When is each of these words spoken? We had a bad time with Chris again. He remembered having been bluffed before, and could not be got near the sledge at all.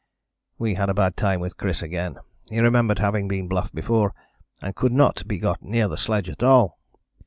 We 0.57 0.73
had 0.73 0.89
a 0.89 0.95
bad 0.95 1.15
time 1.15 1.41
with 1.41 1.57
Chris 1.57 1.83
again. 1.83 2.17
He 2.49 2.59
remembered 2.59 2.97
having 2.97 3.27
been 3.27 3.47
bluffed 3.47 3.75
before, 3.75 4.15
and 4.59 4.75
could 4.75 4.93
not 4.93 5.27
be 5.27 5.37
got 5.37 5.61
near 5.61 5.87
the 5.87 5.95
sledge 5.95 6.27
at 6.27 6.41
all. 6.41 6.79